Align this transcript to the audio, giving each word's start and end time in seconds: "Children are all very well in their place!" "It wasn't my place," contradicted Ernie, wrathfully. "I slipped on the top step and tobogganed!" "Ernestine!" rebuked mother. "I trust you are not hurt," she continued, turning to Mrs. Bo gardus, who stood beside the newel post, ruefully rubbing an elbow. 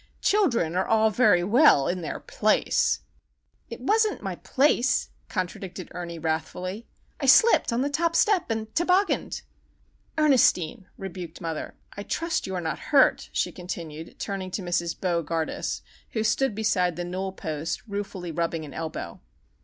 "Children 0.23 0.75
are 0.75 0.87
all 0.87 1.11
very 1.11 1.43
well 1.43 1.87
in 1.87 2.01
their 2.01 2.19
place!" 2.19 3.01
"It 3.69 3.81
wasn't 3.81 4.23
my 4.23 4.33
place," 4.37 5.11
contradicted 5.29 5.89
Ernie, 5.91 6.17
wrathfully. 6.17 6.87
"I 7.19 7.27
slipped 7.27 7.71
on 7.71 7.81
the 7.83 7.89
top 7.91 8.15
step 8.15 8.49
and 8.49 8.73
tobogganed!" 8.73 9.43
"Ernestine!" 10.17 10.87
rebuked 10.97 11.39
mother. 11.39 11.75
"I 11.95 12.01
trust 12.01 12.47
you 12.47 12.55
are 12.55 12.59
not 12.61 12.79
hurt," 12.89 13.29
she 13.31 13.51
continued, 13.51 14.17
turning 14.17 14.49
to 14.49 14.63
Mrs. 14.63 14.99
Bo 14.99 15.21
gardus, 15.21 15.83
who 16.13 16.23
stood 16.23 16.55
beside 16.55 16.95
the 16.95 17.05
newel 17.05 17.31
post, 17.31 17.83
ruefully 17.87 18.31
rubbing 18.31 18.65
an 18.65 18.73
elbow. 18.73 19.19